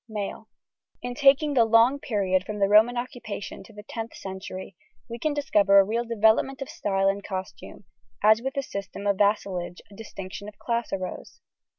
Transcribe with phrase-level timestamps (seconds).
[0.09, 0.47] MALE.
[1.03, 4.75] In taking the long period from the Roman occupation to the 10th century,
[5.07, 7.83] we can discover a real development of style in costume,
[8.23, 11.39] as with the system of vassalage a distinction of class arose.